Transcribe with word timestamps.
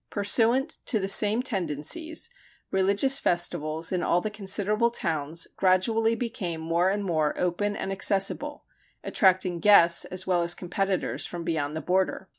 Pursuant 0.09 0.79
to 0.87 0.99
the 0.99 1.07
same 1.07 1.43
tendencies, 1.43 2.31
religious 2.71 3.19
festivals 3.19 3.91
in 3.91 4.01
all 4.01 4.19
the 4.19 4.31
considerable 4.31 4.89
towns 4.89 5.45
gradually 5.57 6.15
became 6.15 6.59
more 6.59 6.89
and 6.89 7.03
more 7.05 7.37
open 7.39 7.75
and 7.75 7.91
accessible, 7.91 8.65
attracting 9.03 9.59
guests 9.59 10.05
as 10.05 10.25
well 10.25 10.41
as 10.41 10.55
competitors 10.55 11.27
from 11.27 11.43
beyond 11.43 11.75
the 11.75 11.81
border. 11.81 12.29